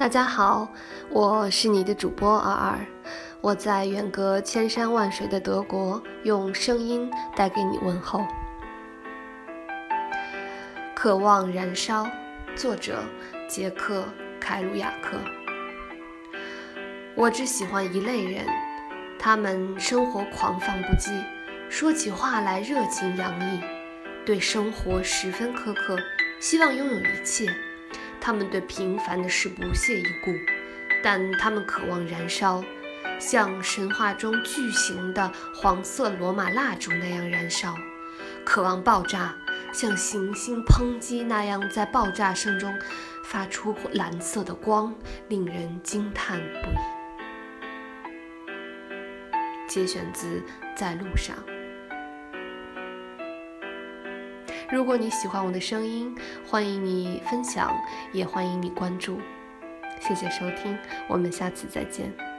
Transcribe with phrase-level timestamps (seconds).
[0.00, 0.66] 大家好，
[1.10, 2.78] 我是你的主播二二，
[3.42, 8.26] 我在远隔千山万水的德国，用声音带给你问候。
[10.94, 12.08] 渴望燃烧，
[12.56, 13.04] 作者
[13.46, 14.02] 杰克
[14.40, 15.18] 凯鲁亚克。
[17.14, 18.46] 我只喜欢一类人，
[19.18, 21.22] 他们生活狂放不羁，
[21.68, 23.60] 说起话来热情洋溢，
[24.24, 25.98] 对生活十分苛刻，
[26.40, 27.54] 希望拥有一切。
[28.20, 30.32] 他们对平凡的事不屑一顾，
[31.02, 32.62] 但他们渴望燃烧，
[33.18, 37.74] 像神话中巨型的黄色罗马蜡烛那样燃烧；
[38.44, 39.34] 渴望爆炸，
[39.72, 42.78] 像行星抨击那样在爆炸声中
[43.24, 44.94] 发出蓝色的光，
[45.28, 46.76] 令人惊叹不已。
[49.68, 50.26] 节选自
[50.76, 51.36] 《在路上》。
[54.72, 56.14] 如果你喜欢我的声音，
[56.46, 57.76] 欢迎你分享，
[58.12, 59.18] 也欢迎你关注。
[60.00, 62.29] 谢谢收听，我们下次再见。